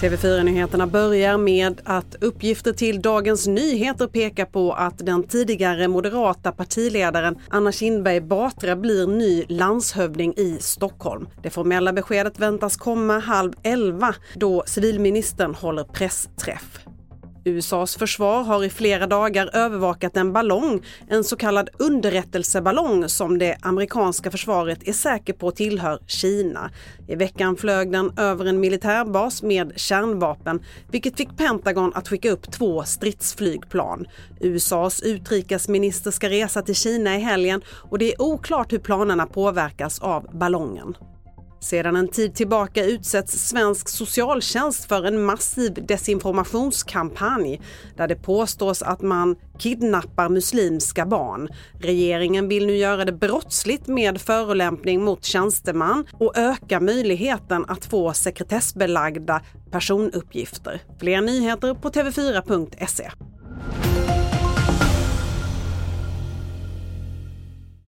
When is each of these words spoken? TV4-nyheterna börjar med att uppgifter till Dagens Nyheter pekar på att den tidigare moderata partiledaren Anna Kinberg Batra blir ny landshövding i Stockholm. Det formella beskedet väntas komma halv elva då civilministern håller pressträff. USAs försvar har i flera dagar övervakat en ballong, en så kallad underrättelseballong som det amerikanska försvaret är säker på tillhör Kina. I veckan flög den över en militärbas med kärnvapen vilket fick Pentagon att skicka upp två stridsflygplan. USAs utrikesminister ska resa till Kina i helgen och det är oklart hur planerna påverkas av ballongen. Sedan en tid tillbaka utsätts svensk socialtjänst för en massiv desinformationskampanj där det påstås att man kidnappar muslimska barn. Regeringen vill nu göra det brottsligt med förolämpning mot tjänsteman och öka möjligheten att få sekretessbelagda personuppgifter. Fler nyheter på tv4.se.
TV4-nyheterna 0.00 0.86
börjar 0.86 1.38
med 1.38 1.80
att 1.84 2.16
uppgifter 2.20 2.72
till 2.72 3.02
Dagens 3.02 3.46
Nyheter 3.46 4.06
pekar 4.06 4.44
på 4.44 4.72
att 4.72 4.98
den 4.98 5.22
tidigare 5.22 5.88
moderata 5.88 6.52
partiledaren 6.52 7.38
Anna 7.48 7.72
Kinberg 7.72 8.20
Batra 8.20 8.76
blir 8.76 9.06
ny 9.06 9.44
landshövding 9.48 10.34
i 10.36 10.58
Stockholm. 10.60 11.28
Det 11.42 11.50
formella 11.50 11.92
beskedet 11.92 12.38
väntas 12.38 12.76
komma 12.76 13.18
halv 13.18 13.52
elva 13.62 14.14
då 14.34 14.62
civilministern 14.66 15.54
håller 15.54 15.84
pressträff. 15.84 16.78
USAs 17.46 17.96
försvar 17.96 18.42
har 18.42 18.64
i 18.64 18.70
flera 18.70 19.06
dagar 19.06 19.50
övervakat 19.52 20.16
en 20.16 20.32
ballong, 20.32 20.82
en 21.08 21.24
så 21.24 21.36
kallad 21.36 21.68
underrättelseballong 21.78 23.08
som 23.08 23.38
det 23.38 23.56
amerikanska 23.62 24.30
försvaret 24.30 24.88
är 24.88 24.92
säker 24.92 25.32
på 25.32 25.50
tillhör 25.50 25.98
Kina. 26.06 26.70
I 27.08 27.14
veckan 27.14 27.56
flög 27.56 27.92
den 27.92 28.18
över 28.18 28.44
en 28.44 28.60
militärbas 28.60 29.42
med 29.42 29.72
kärnvapen 29.76 30.64
vilket 30.90 31.16
fick 31.16 31.36
Pentagon 31.36 31.92
att 31.94 32.08
skicka 32.08 32.30
upp 32.30 32.52
två 32.52 32.84
stridsflygplan. 32.84 34.06
USAs 34.40 35.02
utrikesminister 35.02 36.10
ska 36.10 36.28
resa 36.28 36.62
till 36.62 36.74
Kina 36.74 37.16
i 37.16 37.20
helgen 37.20 37.62
och 37.90 37.98
det 37.98 38.12
är 38.12 38.22
oklart 38.22 38.72
hur 38.72 38.78
planerna 38.78 39.26
påverkas 39.26 39.98
av 39.98 40.36
ballongen. 40.38 40.94
Sedan 41.66 41.96
en 41.96 42.08
tid 42.08 42.34
tillbaka 42.34 42.84
utsätts 42.84 43.48
svensk 43.48 43.88
socialtjänst 43.88 44.84
för 44.84 45.04
en 45.04 45.24
massiv 45.24 45.86
desinformationskampanj 45.86 47.60
där 47.96 48.08
det 48.08 48.14
påstås 48.14 48.82
att 48.82 49.02
man 49.02 49.36
kidnappar 49.58 50.28
muslimska 50.28 51.06
barn. 51.06 51.48
Regeringen 51.80 52.48
vill 52.48 52.66
nu 52.66 52.76
göra 52.76 53.04
det 53.04 53.12
brottsligt 53.12 53.86
med 53.86 54.20
förolämpning 54.20 55.04
mot 55.04 55.24
tjänsteman 55.24 56.06
och 56.12 56.36
öka 56.36 56.80
möjligheten 56.80 57.64
att 57.68 57.84
få 57.84 58.12
sekretessbelagda 58.12 59.40
personuppgifter. 59.70 60.80
Fler 61.00 61.20
nyheter 61.20 61.74
på 61.74 61.88
tv4.se. 61.90 63.10